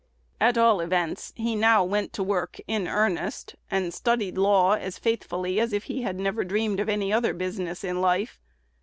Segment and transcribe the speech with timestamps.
[0.39, 5.59] At all events, he now went to work in earnest, and studied law as faithfully
[5.59, 8.39] as if he had never dreamed of any other business in life.